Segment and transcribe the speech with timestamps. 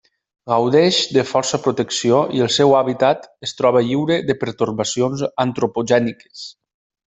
[0.51, 6.49] Gaudeix de força protecció i el seu hàbitat es troba lliure de pertorbacions antropogèniques.